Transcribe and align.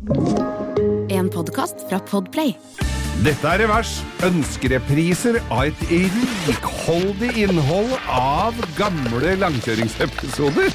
En 0.00 1.26
podkast 1.28 1.82
fra 1.90 1.98
Podplay. 2.08 2.54
Dette 3.20 3.44
er 3.50 3.60
Revers. 3.60 3.98
Ønskerepriser 4.24 5.36
av 5.52 5.66
et 5.66 5.82
rikholdig 6.48 7.34
innhold 7.42 7.92
av 8.08 8.56
gamle 8.78 9.34
langkjøringsepisoder. 9.42 10.72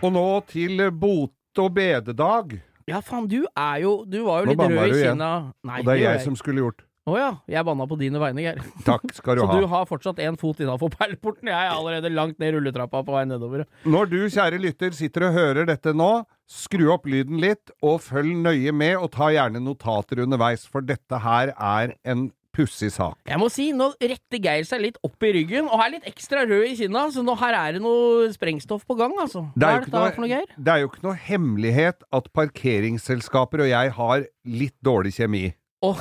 Og 0.00 0.14
nå 0.16 0.24
til 0.48 0.80
bot 0.96 1.60
og 1.60 1.76
bededag. 1.76 2.56
Ja, 2.88 3.02
faen, 3.04 3.28
du 3.28 3.42
er 3.52 3.82
jo 3.84 3.98
Du 4.08 4.22
var 4.24 4.46
jo 4.46 4.48
Nå 4.48 4.54
litt 4.54 4.62
banna 4.62 4.80
rød 4.80 4.88
du 4.88 4.96
i 4.96 5.00
igjen. 5.02 5.18
kinna. 5.18 5.32
Nei, 5.68 5.80
Og 5.82 5.90
det 5.90 5.98
er 5.98 6.04
jeg 6.06 6.24
som 6.24 6.40
skulle 6.40 6.64
gjort. 6.64 6.87
Å 7.08 7.18
ja. 7.18 7.28
Jeg 7.48 7.64
banna 7.64 7.86
på 7.88 7.98
dine 8.00 8.20
vegne, 8.22 8.44
Geir. 8.44 8.62
Takk 8.88 9.06
skal 9.16 9.38
du 9.38 9.44
ha. 9.46 9.50
Så 9.50 9.60
du 9.62 9.68
har 9.72 9.86
fortsatt 9.88 10.22
én 10.24 10.38
fot 10.40 10.60
innafor 10.64 10.92
perleporten. 10.98 11.50
Jeg 11.50 11.58
er 11.58 11.74
allerede 11.74 12.12
langt 12.12 12.40
ned 12.42 12.56
rulletrappa 12.58 13.02
på 13.06 13.16
vei 13.16 13.26
nedover. 13.30 13.66
Når 13.88 14.10
du, 14.12 14.18
kjære 14.32 14.60
lytter, 14.62 14.96
sitter 14.96 15.28
og 15.28 15.38
hører 15.38 15.68
dette 15.70 15.94
nå, 15.96 16.10
skru 16.48 16.88
opp 16.94 17.08
lyden 17.08 17.40
litt, 17.42 17.72
og 17.84 18.00
følg 18.04 18.36
nøye 18.44 18.72
med, 18.76 18.96
og 19.00 19.12
ta 19.16 19.32
gjerne 19.34 19.62
notater 19.64 20.24
underveis, 20.24 20.68
for 20.68 20.84
dette 20.84 21.22
her 21.24 21.52
er 21.56 21.96
en 22.08 22.28
pussig 22.58 22.88
sak. 22.90 23.18
Jeg 23.28 23.38
må 23.38 23.46
si, 23.52 23.68
nå 23.76 23.90
retter 24.00 24.40
Geir 24.42 24.64
seg 24.66 24.80
litt 24.82 24.96
opp 25.06 25.22
i 25.22 25.30
ryggen, 25.36 25.68
og 25.70 25.82
er 25.84 25.92
litt 25.94 26.08
ekstra 26.10 26.42
rød 26.48 26.64
i 26.70 26.74
kinna, 26.80 27.04
så 27.14 27.22
nå 27.22 27.36
her 27.38 27.54
er 27.54 27.76
det 27.76 27.82
noe 27.84 28.26
sprengstoff 28.34 28.82
på 28.88 28.96
gang, 28.98 29.14
altså. 29.20 29.44
Det 29.54 29.62
Hva 29.62 29.70
er, 29.70 29.76
er 29.76 29.86
dette 29.86 29.94
noe, 29.94 30.14
for 30.16 30.24
noe, 30.24 30.32
Geir? 30.32 30.56
det 30.56 30.74
er 30.74 30.82
jo 30.82 30.90
ikke 30.90 31.04
noe 31.06 31.20
hemmelighet 31.28 32.02
at 32.18 32.30
parkeringsselskaper 32.34 33.64
og 33.64 33.70
jeg 33.70 33.94
har 34.00 34.26
litt 34.48 34.76
dårlig 34.84 35.14
kjemi. 35.20 35.44
Å, 35.84 35.92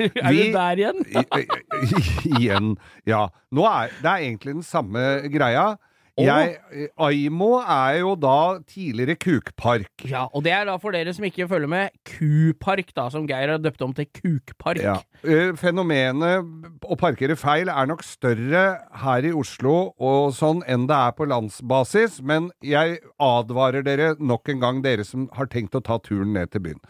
er 0.00 0.30
Vi- 0.32 0.46
du 0.48 0.54
der 0.56 0.80
igjen? 0.80 1.02
Igjen. 2.38 2.70
Ja. 3.08 3.26
Nå 3.52 3.66
er, 3.68 3.92
det 4.02 4.08
er 4.14 4.24
egentlig 4.30 4.54
den 4.60 4.64
samme 4.66 5.02
greia. 5.32 5.74
Jeg, 6.16 6.54
Aimo 6.96 7.58
er 7.60 7.98
jo 7.98 8.14
da 8.16 8.56
tidligere 8.64 9.18
kukpark. 9.20 10.06
Ja, 10.08 10.22
og 10.32 10.46
det 10.46 10.54
er 10.56 10.62
da 10.64 10.78
for 10.80 10.96
dere 10.96 11.12
som 11.12 11.26
ikke 11.28 11.44
følger 11.50 11.68
med, 11.68 11.92
Kupark, 12.08 12.94
da, 12.96 13.04
som 13.12 13.26
Geir 13.28 13.52
har 13.52 13.60
døpt 13.60 13.84
om 13.84 13.92
til 13.98 14.08
Kukpark. 14.16 14.80
Ja. 14.80 14.94
Eh, 15.20 15.50
Fenomenet 15.60 16.80
å 16.88 16.96
parkere 16.96 17.36
feil 17.36 17.68
er 17.68 17.90
nok 17.92 18.00
større 18.08 18.64
her 19.02 19.28
i 19.28 19.34
Oslo 19.36 19.90
og 20.00 20.32
sånn 20.38 20.64
enn 20.64 20.88
det 20.88 20.96
er 20.96 21.12
på 21.20 21.28
landsbasis, 21.28 22.22
men 22.24 22.48
jeg 22.64 22.96
advarer 23.20 23.84
dere 23.84 24.14
nok 24.16 24.48
en 24.54 24.64
gang, 24.64 24.80
dere 24.88 25.04
som 25.04 25.28
har 25.36 25.52
tenkt 25.52 25.76
å 25.76 25.84
ta 25.84 26.00
turen 26.00 26.32
ned 26.32 26.48
til 26.56 26.64
byen 26.70 26.80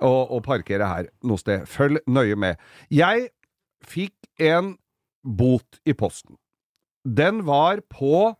og, 0.00 0.32
og 0.34 0.42
parkere 0.46 0.88
her 0.88 1.08
noe 1.26 1.40
sted. 1.40 1.66
Følg 1.68 2.02
nøye 2.06 2.36
med. 2.38 2.60
Jeg 2.90 3.30
fikk 3.84 4.14
en 4.42 4.76
bot 5.22 5.80
i 5.84 5.94
posten. 5.96 6.36
Den 7.04 7.44
var 7.46 7.80
på 7.90 8.34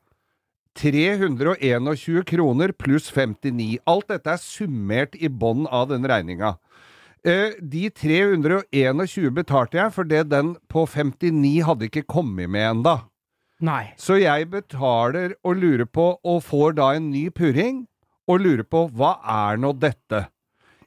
321 0.78 2.22
kroner 2.28 2.72
pluss 2.72 3.10
59. 3.10 3.78
Alt 3.88 4.10
dette 4.12 4.34
er 4.36 4.42
summert 4.42 5.16
i 5.18 5.30
bånn 5.30 5.66
av 5.66 5.88
den 5.90 6.06
regninga. 6.06 6.56
Eh, 7.26 7.56
de 7.58 7.88
321 7.90 9.32
betalte 9.34 9.80
jeg, 9.80 9.92
fordi 9.94 10.22
den 10.30 10.54
på 10.70 10.86
59 10.86 11.64
hadde 11.66 11.88
ikke 11.88 12.06
kommet 12.06 12.50
med 12.50 12.70
enda. 12.76 12.96
Nei. 13.58 13.90
Så 13.98 14.20
jeg 14.20 14.50
betaler 14.52 15.34
og 15.42 15.58
lurer 15.58 15.88
på, 15.90 16.12
og 16.22 16.42
får 16.46 16.78
da 16.78 16.92
en 16.94 17.10
ny 17.10 17.26
purring, 17.34 17.86
og 18.30 18.44
lurer 18.44 18.66
på 18.68 18.86
hva 18.94 19.16
er 19.26 19.58
nå 19.58 19.72
dette? 19.74 20.28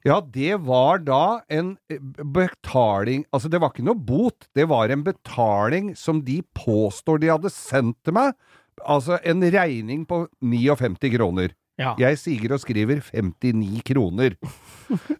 Ja, 0.07 0.17
det 0.33 0.55
var 0.65 1.03
da 1.05 1.41
en 1.51 1.75
eh, 1.91 2.01
betaling 2.23 3.25
Altså, 3.29 3.51
det 3.51 3.61
var 3.61 3.73
ikke 3.73 3.85
noe 3.85 3.97
bot, 3.97 4.47
det 4.57 4.67
var 4.71 4.89
en 4.89 5.03
betaling 5.05 5.93
som 5.97 6.23
de 6.25 6.39
påstår 6.57 7.21
de 7.21 7.31
hadde 7.33 7.51
sendt 7.53 7.99
til 8.05 8.17
meg. 8.17 8.33
Altså 8.81 9.19
en 9.27 9.43
regning 9.53 10.07
på 10.09 10.23
59 10.41 11.11
kroner. 11.17 11.53
Ja. 11.79 11.93
Jeg 11.99 12.17
siger 12.21 12.55
og 12.55 12.63
skriver 12.63 13.01
59 13.13 13.81
kroner. 13.87 14.37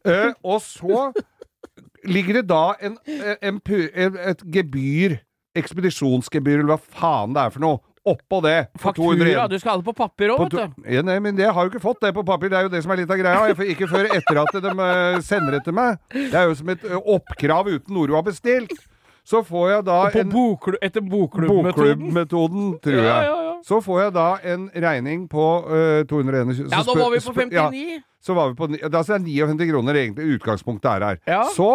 uh, 0.05 0.33
og 0.51 0.61
så 0.61 1.11
ligger 2.05 2.41
det 2.41 2.47
da 2.49 2.73
en, 2.81 2.97
eh, 3.05 3.35
en, 3.41 3.61
en, 3.69 4.17
et 4.33 4.43
gebyr, 4.53 5.17
ekspedisjonsgebyr, 5.57 6.61
eller 6.61 6.73
hva 6.73 6.81
faen 6.81 7.35
det 7.35 7.45
er 7.45 7.53
for 7.53 7.65
noe, 7.65 7.81
oppå 8.06 8.41
det. 8.41 8.67
Faktura, 8.81 9.16
201. 9.16 9.50
du 9.51 9.59
skal 9.59 9.72
ha 9.72 9.78
det 9.78 9.85
på 9.85 9.94
papir 9.94 10.31
òg, 10.34 10.39
vet 10.45 10.56
du. 10.56 10.85
ja, 10.95 11.01
nei, 11.06 11.19
men 11.22 11.38
jeg 11.38 11.53
har 11.53 11.67
jo 11.67 11.72
ikke 11.73 11.84
fått 11.84 12.01
det 12.01 12.13
på 12.16 12.23
papir, 12.25 12.50
det 12.50 12.57
er 12.57 12.66
jo 12.66 12.72
det 12.73 12.81
som 12.85 12.94
er 12.95 13.01
litt 13.03 13.12
av 13.13 13.19
greia. 13.22 13.44
Jeg 13.51 13.59
får 13.59 13.73
ikke 13.75 13.89
før 13.91 14.09
etter 14.17 14.39
at 14.41 14.57
de 14.66 14.72
eh, 14.88 15.19
sender 15.25 15.57
det 15.57 15.63
til 15.67 15.78
meg. 15.78 16.00
Det 16.16 16.34
er 16.34 16.50
jo 16.50 16.56
som 16.57 16.72
et 16.73 16.88
eh, 16.90 16.97
oppkrav 17.16 17.69
uten 17.69 17.94
noe 17.94 18.09
du 18.09 18.16
har 18.17 18.25
bestilt. 18.25 18.73
Så 19.23 19.44
får 19.45 19.67
jeg 19.69 19.84
da 19.85 19.97
på 20.09 20.23
en 20.23 20.31
bokklu 20.34 20.78
etter 20.81 21.03
bokklubbmetoden. 21.06 22.13
bokklubb 22.25 22.79
tror 22.81 22.95
jeg. 22.97 23.06
Ja, 23.06 23.19
ja, 23.28 23.35
ja. 23.45 23.51
Så 23.61 23.78
får 23.85 24.00
jeg 24.01 24.13
da 24.16 24.28
en 24.53 24.63
regning 24.73 25.28
på 25.29 25.44
uh, 25.69 26.01
221 26.09 26.72
Ja, 26.72 26.81
nå 26.81 26.95
var 26.97 27.11
vi 27.13 27.19
på 27.22 27.34
spør- 27.35 27.53
ja, 27.53 27.67
59. 27.69 28.00
så 28.25 28.34
var 28.34 28.50
vi 28.50 28.56
på 28.57 28.69
Da 28.81 29.03
er 29.03 29.11
jeg 29.13 29.45
59 29.45 29.69
kroner 29.69 30.00
egentlig 30.01 30.40
utgangspunktet 30.40 30.90
er 30.95 31.06
her. 31.06 31.22
Ja. 31.29 31.44
Så 31.53 31.69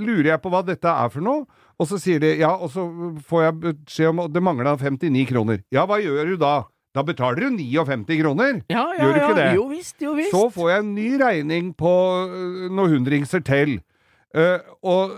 lurer 0.00 0.32
jeg 0.32 0.40
på 0.40 0.52
hva 0.52 0.64
dette 0.64 0.88
er 0.88 1.12
for 1.12 1.20
noe, 1.24 1.44
og 1.80 1.88
så 1.88 1.96
sier 2.02 2.20
de 2.20 2.34
ja, 2.42 2.50
og 2.52 2.68
så 2.74 2.84
får 3.30 3.46
jeg 3.46 3.54
beskjed 3.64 4.10
om 4.12 4.20
at 4.26 4.34
det 4.36 4.42
mangler 4.44 4.76
59 4.76 5.24
kroner. 5.32 5.62
Ja, 5.72 5.86
hva 5.88 5.96
gjør 6.02 6.34
du 6.34 6.36
da? 6.42 6.54
Da 6.92 7.04
betaler 7.06 7.46
du 7.46 7.56
59 7.56 8.16
kroner! 8.20 8.56
Ja, 8.68 8.82
ja, 8.98 9.04
Gjør 9.04 9.12
du 9.14 9.18
ikke 9.20 9.30
ja. 9.30 9.38
det? 9.38 9.48
Jo 9.56 9.64
visst, 9.70 9.96
jo 10.02 10.12
visst. 10.18 10.32
Så 10.34 10.48
får 10.50 10.70
jeg 10.72 10.82
en 10.84 10.94
ny 10.96 11.08
regning 11.22 11.68
på 11.78 11.92
øh, 12.26 12.64
noen 12.74 12.96
hundringser 12.98 13.44
til. 13.46 13.76
Uh, 14.30 14.58
og 14.86 15.10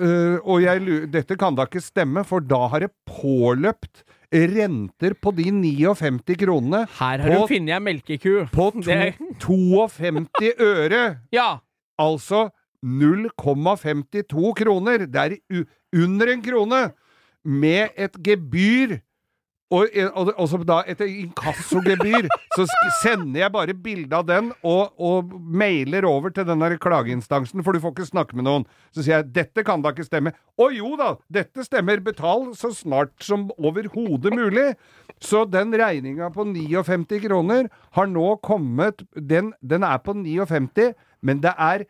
eh, 0.00 0.36
og 0.48 0.62
jeg, 0.64 0.84
dette 1.12 1.36
kan 1.40 1.56
da 1.58 1.66
ikke 1.68 1.82
stemme, 1.84 2.22
for 2.24 2.40
da 2.40 2.62
har 2.72 2.80
det 2.86 2.92
påløpt 3.08 4.04
renter 4.32 5.12
på 5.20 5.32
de 5.36 5.48
59 5.52 6.36
kronene 6.40 6.84
Her 7.00 7.18
har 7.20 7.34
på- 7.34 7.42
du 7.42 7.50
funnet 7.50 7.74
ei 7.74 7.82
melkeku. 7.88 8.46
på 8.52 8.70
to, 8.76 8.80
Det- 8.86 9.16
52 9.42 10.54
øre! 10.60 11.02
Ja. 11.36 11.50
Altså 12.00 12.46
0,52 12.84 14.54
kroner. 14.56 15.04
Det 15.06 15.20
er 15.20 15.36
u 15.52 15.64
under 15.96 16.34
en 16.34 16.42
krone! 16.44 16.82
Med 17.40 17.96
et 17.96 18.18
gebyr. 18.20 18.98
Og, 19.70 19.86
og, 20.18 20.32
og 20.34 20.48
så 20.50 20.58
da 20.66 20.80
et 20.90 21.00
inkassogebyr. 21.04 22.26
Så 22.56 22.64
sender 22.98 23.44
jeg 23.44 23.52
bare 23.54 23.74
bilde 23.78 24.16
av 24.18 24.24
den 24.26 24.48
og, 24.66 24.90
og 24.98 25.30
mailer 25.38 26.02
over 26.08 26.32
til 26.34 26.48
den 26.48 26.64
klageinstansen, 26.82 27.62
for 27.62 27.72
du 27.72 27.80
får 27.80 27.94
ikke 27.94 28.08
snakke 28.08 28.36
med 28.36 28.48
noen. 28.48 28.66
Så 28.90 29.04
sier 29.04 29.20
jeg 29.20 29.30
dette 29.36 29.64
kan 29.64 29.84
da 29.84 29.92
ikke 29.94 30.08
stemme. 30.08 30.34
Å 30.58 30.66
jo 30.74 30.96
da, 30.98 31.12
dette 31.30 31.62
stemmer. 31.64 32.02
Betal 32.02 32.50
så 32.58 32.72
snart 32.74 33.14
som 33.22 33.46
overhodet 33.54 34.34
mulig. 34.34 34.72
Så 35.22 35.44
den 35.46 35.70
regninga 35.78 36.32
på 36.34 36.48
59 36.50 37.22
kroner 37.28 37.70
har 37.94 38.10
nå 38.10 38.34
kommet 38.42 39.04
Den, 39.14 39.54
den 39.62 39.86
er 39.86 40.02
på 40.02 40.16
59, 40.18 40.90
men 41.22 41.42
det 41.44 41.54
er 41.54 41.86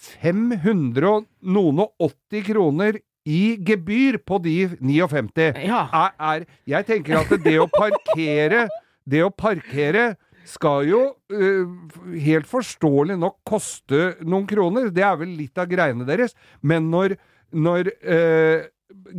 500 0.00 1.04
og 1.10 1.26
noen 1.44 1.84
og 1.84 2.10
80 2.32 2.46
kroner 2.48 3.00
i 3.28 3.58
gebyr 3.66 4.18
på 4.26 4.38
de 4.42 4.56
59. 4.80 5.60
Ja. 5.66 5.84
Er, 5.92 6.14
er, 6.18 6.46
jeg 6.68 6.86
tenker 6.88 7.20
at 7.20 7.32
det 7.44 7.58
å 7.60 7.68
parkere 7.70 8.68
Det 9.04 9.22
å 9.24 9.30
parkere 9.32 10.14
skal 10.48 10.86
jo 10.88 11.00
uh, 11.32 11.72
helt 12.16 12.48
forståelig 12.48 13.16
nok 13.20 13.36
koste 13.46 14.14
noen 14.24 14.46
kroner. 14.50 14.88
Det 14.94 15.04
er 15.04 15.18
vel 15.20 15.34
litt 15.38 15.58
av 15.60 15.68
greiene 15.70 16.06
deres. 16.08 16.34
Men 16.62 16.88
når, 16.90 17.14
når 17.52 17.90
uh, 18.02 18.66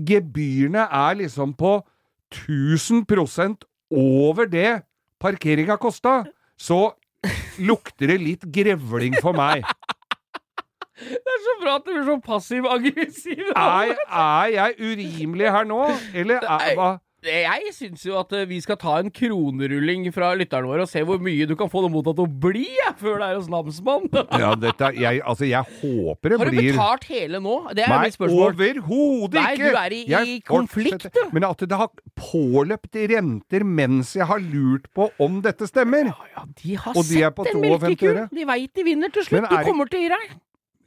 gebyrene 0.07 0.87
er 0.87 1.19
liksom 1.21 1.53
på 1.59 1.77
1000% 2.33 3.67
over 3.91 4.49
det 4.49 4.81
parkeringa 5.21 5.77
kosta, 5.79 6.21
så 6.59 6.89
lukter 7.61 8.11
det 8.11 8.19
litt 8.21 8.45
grevling 8.53 9.17
for 9.21 9.37
meg. 9.37 9.65
bra 11.61 11.75
at 11.79 11.85
du 11.85 11.91
blir 11.93 12.07
så 12.07 12.17
passiv-aggressiv. 12.25 13.45
Er, 13.55 13.95
er 14.07 14.51
jeg 14.55 14.75
urimelig 14.79 15.51
her 15.51 15.63
nå, 15.69 15.85
eller 16.13 16.43
er, 16.47 16.75
hva? 16.79 16.91
Jeg 17.21 17.69
syns 17.77 18.01
jo 18.01 18.15
at 18.17 18.31
eh, 18.33 18.47
vi 18.49 18.57
skal 18.65 18.79
ta 18.81 18.95
en 18.97 19.11
kronerulling 19.13 20.07
fra 20.09 20.31
lytterne 20.33 20.65
våre 20.65 20.87
og 20.87 20.89
se 20.89 21.03
hvor 21.05 21.19
mye 21.21 21.45
du 21.45 21.53
kan 21.59 21.69
få 21.69 21.83
det 21.85 21.91
mottatt 21.93 22.17
å 22.17 22.25
bli 22.25 22.63
før 22.97 23.19
det 23.21 23.27
er 23.27 23.35
hos 23.37 23.49
namsmann. 23.51 24.07
Ja, 24.41 24.55
dette, 24.57 24.89
jeg, 24.97 25.21
altså, 25.21 25.45
jeg 25.45 25.61
håper 25.83 26.33
det 26.33 26.39
Har 26.41 26.49
du 26.49 26.55
blir 26.57 26.71
betalt 26.71 27.05
hele 27.11 27.43
nå? 27.45 27.59
Det 27.77 27.85
er 27.85 27.93
Nei, 27.93 27.99
mitt 28.07 28.17
spørsmål. 28.17 28.55
overhodet 28.55 29.37
Nei, 29.37 29.53
du 29.61 29.67
er 29.69 29.93
i- 29.99 30.01
Jeg 30.09 30.31
i 30.33 30.39
konflikt, 30.49 31.05
du. 31.13 31.21
Men 31.37 31.45
at 31.51 31.61
det 31.61 31.77
har 31.83 31.93
påløpt 32.17 32.97
renter 33.13 33.67
mens 33.69 34.15
jeg 34.17 34.25
har 34.25 34.41
lurt 34.41 34.89
på 34.97 35.11
om 35.21 35.43
dette 35.45 35.69
stemmer. 35.69 36.09
Ja, 36.09 36.31
ja, 36.39 36.47
de 36.63 36.73
har 36.87 36.97
Og 36.97 37.05
de 37.05 37.21
er 37.21 37.29
på 37.37 37.45
sett 37.45 37.53
en 37.53 37.61
52 37.61 37.85
melkeku. 37.85 38.29
De 38.33 38.49
veit 38.49 38.73
de 38.73 38.87
vinner 38.89 39.13
til 39.13 39.29
slutt. 39.29 39.45
er 39.45 39.61
Du 39.61 39.69
kommer 39.69 39.85
til 39.93 40.01
å 40.01 40.07
gi 40.07 40.15
deg. 40.17 40.39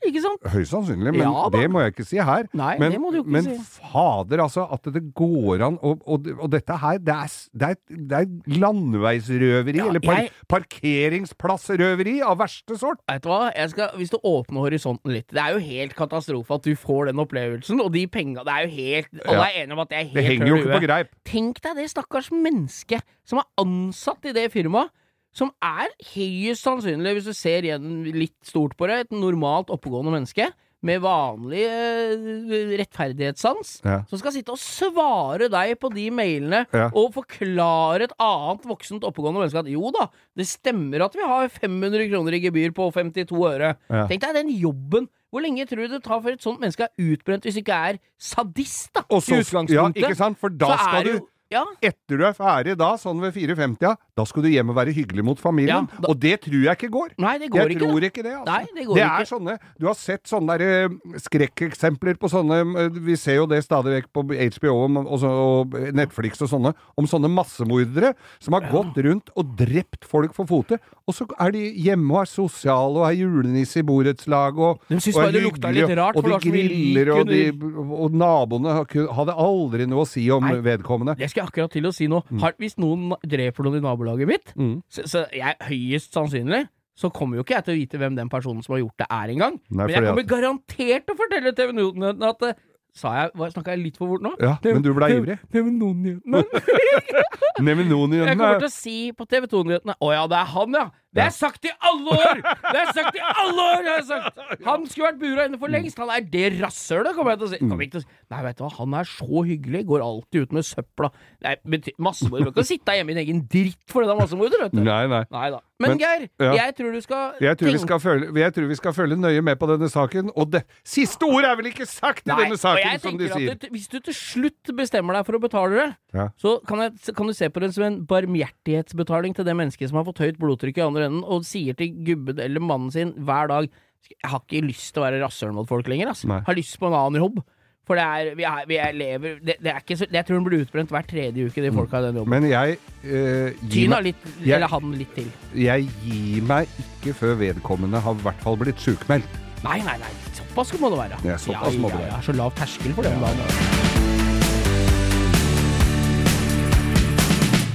Ikke 0.04 0.20
sant? 0.24 0.42
Høyst 0.52 0.72
sannsynlig, 0.74 1.12
men 1.14 1.22
Ja 1.22 1.44
det 1.54 1.64
må 1.72 1.80
jeg 1.84 1.92
ikke 1.94 2.04
si 2.08 2.18
her. 2.20 2.48
Nei, 2.56 2.74
men, 2.80 2.92
det 2.92 3.00
må 3.00 3.12
du 3.14 3.20
ikke 3.22 3.34
men 3.36 3.44
si. 3.46 3.80
fader, 3.92 4.42
altså, 4.44 4.64
at 4.74 4.88
det 4.92 5.02
går 5.16 5.62
an 5.64 5.78
Og, 5.82 6.02
og, 6.06 6.26
og 6.38 6.50
dette 6.52 6.76
her, 6.82 6.98
det 6.98 7.14
er, 7.14 7.36
det 7.54 7.68
er, 7.70 7.78
det 8.10 8.18
er 8.18 8.58
landeveisrøveri, 8.60 9.76
Ja, 9.78 9.86
eller 9.88 10.00
par, 10.04 10.20
jeg- 10.24 10.30
parkeringsplassrøveri 10.48 12.16
av 12.24 12.38
verste 12.40 12.76
sort. 12.80 13.00
Vet 13.10 13.22
du 13.24 13.28
hva? 13.30 13.50
Jeg 13.54 13.70
skal, 13.74 13.92
hvis 14.00 14.12
du 14.12 14.18
åpner 14.22 14.64
horisonten 14.66 15.12
litt 15.14 15.28
Det 15.32 15.40
er 15.40 15.54
jo 15.56 15.62
helt 15.64 15.94
katastrofe 15.98 16.54
at 16.58 16.66
du 16.66 16.74
får 16.78 17.10
den 17.10 17.22
opplevelsen, 17.24 17.80
og 17.84 17.92
de 17.94 18.06
penga 18.10 18.44
Det 18.46 18.52
er 18.54 18.66
jo 18.66 18.74
helt 18.74 19.22
Alle 19.24 19.46
er 19.48 19.62
enige 19.62 19.72
om 19.78 19.84
at 19.84 19.88
det 19.92 19.98
er 19.98 20.04
helt 20.10 20.14
Det 20.18 20.24
henger 20.28 20.46
jo 20.50 20.56
ikke 20.60 20.74
på 20.78 20.82
greip. 20.86 21.14
Tenk 21.24 21.62
deg 21.64 21.76
det 21.80 21.88
stakkars 21.92 22.30
mennesket 22.34 23.04
som 23.24 23.40
er 23.40 23.48
ansatt 23.62 24.26
i 24.28 24.34
det 24.36 24.50
firmaet, 24.52 24.90
som 25.34 25.50
er 25.62 25.90
høyest 26.14 26.62
sannsynlig, 26.64 27.16
hvis 27.18 27.26
du 27.28 27.34
ser 27.36 27.66
igjen 27.66 28.04
litt 28.14 28.36
stort 28.46 28.76
på 28.78 28.86
det, 28.90 29.00
et 29.08 29.16
normalt 29.16 29.72
oppegående 29.74 30.14
menneske 30.14 30.52
med 30.84 31.00
vanlig 31.00 31.62
uh, 31.64 32.74
rettferdighetssans, 32.78 33.80
Ja. 33.86 34.02
som 34.10 34.18
skal 34.20 34.34
sitte 34.34 34.52
og 34.52 34.60
svare 34.60 35.48
deg 35.50 35.78
på 35.80 35.88
de 35.94 36.10
mailene 36.12 36.66
Ja. 36.72 36.90
og 36.92 37.14
forklare 37.14 38.04
et 38.04 38.12
annet 38.20 38.62
voksent 38.68 39.02
oppegående 39.08 39.40
menneske 39.40 39.58
at 39.64 39.70
jo 39.72 39.90
da, 39.96 40.08
det 40.36 40.46
stemmer 40.46 41.04
at 41.06 41.14
vi 41.16 41.24
har 41.24 41.48
500 41.48 42.08
kroner 42.12 42.36
i 42.36 42.40
gebyr 42.44 42.74
på 42.76 42.90
52 42.92 43.32
øre. 43.48 43.74
Ja. 43.90 44.06
Tenk 44.08 44.20
deg 44.26 44.34
den 44.34 44.52
jobben. 44.60 45.08
Hvor 45.32 45.42
lenge 45.42 45.66
tror 45.66 45.88
du 45.88 45.96
det 45.96 46.04
tar 46.04 46.20
før 46.22 46.36
et 46.36 46.42
sånt 46.44 46.60
menneske 46.62 46.84
er 46.86 46.92
utbrent, 47.02 47.42
hvis 47.42 47.56
du 47.56 47.62
ikke 47.64 47.80
er 47.90 47.96
sadist, 48.20 48.92
da? 48.94 49.02
Også, 49.10 49.34
i 49.34 49.40
utgangspunktet. 49.42 50.00
ja, 50.00 50.08
ikke 50.08 50.14
sant? 50.20 50.38
For 50.38 50.48
da 50.48 50.76
skal 50.78 51.04
du 51.08 51.14
ja, 51.52 51.64
Etter 51.82 52.18
du 52.18 52.24
er 52.24 52.32
ferdig 52.34 52.76
da, 52.78 52.94
sånn 52.98 53.20
ved 53.20 53.34
54, 53.34 53.96
da 54.14 54.22
skal 54.24 54.44
du 54.44 54.48
hjem 54.48 54.68
og 54.70 54.76
være 54.78 54.92
hyggelig 54.94 55.24
mot 55.26 55.40
familien. 55.42 55.88
Ja, 55.90 56.00
da- 56.00 56.08
Og 56.08 56.18
det 56.22 56.40
tror 56.42 56.62
jeg 56.62 56.76
ikke 56.78 56.90
går. 56.94 57.08
Nei, 57.18 57.38
det 57.38 57.50
går 57.50 57.58
jeg 57.64 57.70
ikke. 57.74 57.80
tror 57.82 58.00
da. 58.00 58.06
ikke 58.06 58.22
det. 58.22 58.34
Altså. 58.38 58.52
Nei, 58.52 58.64
det 58.74 58.86
går 58.86 58.94
det 58.94 59.02
ikke. 59.04 59.20
er 59.20 59.24
sånne 59.26 59.58
Du 59.80 59.86
har 59.88 59.94
sett 59.98 60.24
sånne 60.30 60.58
der, 60.58 60.84
eh, 60.84 61.18
skrekkeksempler 61.18 62.14
på 62.20 62.30
sånne 62.30 62.58
eh, 62.84 62.88
Vi 62.94 63.16
ser 63.16 63.40
jo 63.40 63.46
det 63.50 63.58
stadig 63.64 63.96
vekk 63.98 64.08
på 64.14 64.22
HBO 64.30 64.74
og, 64.84 65.74
Netflix 65.94 66.40
og 66.44 66.48
sånne, 66.52 66.74
om 66.96 67.08
sånne 67.10 67.30
massemordere 67.32 68.14
som 68.38 68.54
har 68.54 68.68
gått 68.70 68.96
rundt 69.02 69.30
og 69.36 69.56
drept 69.58 70.04
folk 70.06 70.32
for 70.36 70.46
fote. 70.46 70.78
Og 71.08 71.14
så 71.16 71.26
er 71.40 71.50
de 71.52 71.64
hjemme 71.84 72.14
og 72.14 72.22
er 72.22 72.30
sosiale 72.30 73.02
og 73.02 73.06
er 73.08 73.18
julenisse 73.18 73.82
i 73.82 73.82
borettslaget 73.82 74.58
og, 74.58 74.80
De 74.88 74.96
og 74.96 75.20
er 75.24 75.40
hyggelige, 75.42 75.96
rart, 75.98 76.16
Og 76.16 76.24
de 76.24 76.38
griller, 76.38 77.10
og, 77.18 77.26
de, 77.28 77.42
og 77.50 78.14
naboene 78.14 78.78
hadde 79.18 79.34
aldri 79.34 79.88
noe 79.90 80.04
å 80.04 80.08
si 80.08 80.24
om 80.30 80.44
Nei. 80.46 80.60
vedkommende. 80.64 81.16
Det 81.18 81.28
skal 81.30 81.44
jeg 81.44 81.50
akkurat 81.52 81.74
til 81.74 81.90
å 81.90 81.92
si 81.92 82.06
nå. 82.08 82.22
Har, 82.40 82.54
hvis 82.58 82.78
noen 82.78 83.12
dreper 83.26 83.64
noen 83.66 83.82
i 83.82 83.84
nabolaget 83.84 84.03
mitt, 84.28 84.52
Mm. 84.56 84.82
så, 84.88 85.02
så 85.08 85.24
jeg 85.32 85.56
høyest 85.60 86.12
sannsynlig 86.14 86.68
så 86.96 87.08
kommer 87.10 87.36
jo 87.36 87.42
ikke 87.42 87.56
jeg 87.56 87.64
til 87.64 87.74
å 87.74 87.78
vite 87.80 87.98
hvem 87.98 88.14
den 88.14 88.28
personen 88.30 88.62
som 88.62 88.74
har 88.76 88.80
gjort 88.84 88.98
det, 89.02 89.06
er 89.10 89.32
engang. 89.32 89.56
Men 89.70 89.88
jeg 89.90 90.04
kommer 90.04 90.22
at- 90.22 90.28
garantert 90.30 91.06
til 91.08 91.14
å 91.14 91.18
fortelle 91.18 91.52
TV 91.56 91.72
Nyhetene 91.72 92.28
at 92.30 92.42
eh, 92.42 92.54
Sa 92.94 93.10
jeg, 93.16 93.32
Snakka 93.50 93.72
jeg 93.74 93.80
litt 93.82 93.96
for 93.98 94.06
fort 94.06 94.22
nå? 94.22 94.30
Ja, 94.38 94.52
men 94.62 94.80
du 94.84 94.92
ble 94.94 95.08
ivrig. 95.10 95.34
TV 95.50 95.66
Nyhetene. 95.74 96.44
Jeg 97.58 98.36
kommer 98.38 98.60
til 98.60 98.68
å 98.68 98.72
si 98.72 99.12
på 99.16 99.26
TV 99.26 99.46
2-nyhetene 99.50 99.96
Å 99.98 100.12
ja, 100.14 100.22
det 100.30 100.38
er 100.38 100.48
han, 100.54 100.76
ja! 100.78 100.84
Det 101.14 101.22
er 101.22 101.30
sagt 101.34 101.66
i 101.68 101.72
alle 101.86 102.14
år! 102.18 102.40
Det 102.42 102.80
er 102.80 102.88
sagt 102.96 103.18
i 103.18 103.22
alle 103.22 103.66
år! 103.70 103.88
har 103.90 104.06
sagt. 104.08 104.40
Han 104.68 104.86
skulle 104.90 105.12
vært 105.12 105.20
bura 105.20 105.44
inne 105.48 105.60
for 105.60 105.70
lengst! 105.70 106.00
Han 106.02 106.10
er 106.10 106.24
det 106.32 106.46
rasshølet, 106.60 107.14
kommer 107.14 107.34
jeg 107.36 107.42
til 107.42 107.46
å 107.46 107.52
si. 107.52 107.60
Kommer 107.62 107.86
ikke 107.86 107.96
til 107.98 108.02
å 108.02 108.06
si. 108.06 108.10
Nei, 108.34 108.40
vet 108.48 108.58
du 108.58 108.64
hva, 108.64 108.70
han 108.80 108.96
er 108.98 109.10
så 109.10 109.44
hyggelig. 109.46 109.84
Går 109.86 110.02
alltid 110.02 110.48
ut 110.48 110.56
med 110.58 110.66
søpla. 110.66 111.12
Nei, 111.44 111.54
massemord. 112.02 112.42
Du 112.42 112.50
kan 112.50 112.56
ikke 112.56 112.66
sitte 112.72 112.96
hjemme 112.98 113.14
i 113.14 113.16
din 113.16 113.22
egen 113.24 113.44
dritt 113.52 113.78
for 113.92 114.02
det 114.02 114.10
da, 114.10 114.18
massemorder, 114.18 114.66
vet 114.66 114.74
du. 114.74 114.82
Nei, 114.82 115.04
nei. 115.12 115.22
Nei 115.34 115.46
da. 115.54 115.62
Men, 115.82 115.90
Men- 115.90 115.98
Geir, 115.98 116.22
ja. 116.38 116.52
jeg 116.54 116.74
tror 116.78 116.92
du 116.94 117.00
skal 117.02 117.32
Jeg 117.42 117.58
tror, 117.58 117.70
vi 117.74 117.78
skal 117.82 117.98
følge, 118.00 118.28
jeg 118.38 118.52
tror 118.54 118.68
vi 118.70 118.76
skal 118.78 118.92
følge 118.94 119.16
nøye 119.18 119.42
med 119.42 119.58
på 119.58 119.66
denne 119.70 119.88
saken. 119.90 120.30
Og 120.38 120.50
det 120.54 120.62
siste 120.86 121.26
ordet 121.26 121.50
er 121.50 121.56
vel 121.58 121.70
ikke 121.72 121.86
sagt 121.90 122.22
i 122.26 122.30
Nei, 122.30 122.36
denne 122.44 122.58
saken, 122.60 122.84
jeg 122.92 123.02
som 123.02 123.18
de 123.18 123.30
sier. 123.32 123.58
du, 123.58 123.66
Hvis 123.74 123.88
du 123.90 123.98
til 124.06 124.14
slutt 124.14 124.70
bestemmer 124.78 125.18
deg 125.18 125.26
for 125.26 125.38
å 125.38 125.42
betale 125.42 125.74
det, 125.80 125.88
Ja. 126.14 126.28
så 126.38 126.56
kan, 126.66 126.78
jeg, 126.86 127.14
kan 127.18 127.26
du 127.26 127.34
se 127.34 127.48
på 127.50 127.60
det 127.64 127.72
som 127.74 127.84
en 127.88 127.98
barmhjertighetsbetaling 128.06 129.34
til 129.34 129.44
det 129.48 129.56
mennesket 129.58 129.90
som 129.90 129.98
har 129.98 130.06
fått 130.06 130.22
høyt 130.22 130.38
blodtrykk 130.38 130.78
i 130.78 130.84
andre 130.86 131.03
enden, 131.06 131.24
og 131.24 131.44
sier 131.48 131.76
til 131.78 131.92
gubben 132.06 132.40
eller 132.40 132.60
mannen 132.64 132.90
sin 132.94 133.12
hver 133.24 133.48
dag 133.52 133.68
Jeg 134.10 134.30
har 134.30 134.40
ikke 134.44 134.66
lyst 134.66 134.90
til 134.92 135.00
å 135.00 135.06
være 135.06 135.20
rasshøl 135.22 135.52
mot 135.56 135.68
folk 135.68 135.86
lenger, 135.88 136.10
ass. 136.12 136.24
Nei. 136.28 136.42
Jeg 136.42 136.48
har 136.50 136.56
lyst 136.58 136.78
på 136.80 136.88
en 136.90 136.96
annen 136.98 137.22
jobb. 137.22 137.38
For 137.84 137.96
det 138.00 138.04
er, 138.04 138.28
vi, 138.36 138.44
er, 138.48 138.64
vi 138.68 138.76
er 138.80 138.92
lever 138.96 139.34
det, 139.44 139.58
det 139.60 139.68
er 139.68 139.80
ikke 139.82 139.96
så, 140.00 140.06
Jeg 140.08 140.24
tror 140.24 140.38
den 140.38 140.44
blir 140.46 140.62
utbrent 140.64 140.88
hver 140.92 141.04
tredje 141.08 141.44
uke, 141.50 141.60
de 141.64 141.72
folka 141.76 142.00
i 142.00 142.06
den 142.06 142.16
jobben. 142.20 142.32
Men 142.32 142.46
jeg 142.48 142.78
øh, 143.04 143.50
gir 143.68 143.90
meg, 143.92 144.06
litt, 144.06 144.22
Jeg- 144.40 144.54
eller 144.56 144.72
han 144.72 144.92
litt 144.96 145.12
til. 145.16 145.28
jeg 145.52 145.88
gir 146.04 146.42
meg 146.48 146.68
ikke 146.80 147.12
før 147.18 147.34
vedkommende 147.42 148.00
har 148.00 148.16
i 148.16 148.24
hvert 148.24 148.40
fall 148.44 148.56
blitt 148.60 148.80
sjukmeldt. 148.80 149.28
Nei, 149.64 149.78
nei, 149.84 149.96
nei. 150.00 150.12
Såpass 150.36 150.72
må 150.80 150.88
det 150.92 150.98
være. 151.02 151.20
Ja, 151.28 151.36
såpass 151.40 151.76
må 151.80 151.88
det 151.92 152.00
ja, 152.00 152.04
være. 152.06 152.12
ja, 152.12 152.20
Så 152.24 152.32
lav 152.36 152.52
terskel 152.56 152.92
for 152.96 153.02
det. 153.04 153.12
Ja. 153.12 153.20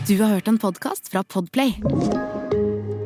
Du 0.10 0.16
har 0.24 0.34
hørt 0.40 0.48
en 0.50 0.58
podkast 0.58 1.10
fra 1.14 1.22
Podplay. 1.22 1.76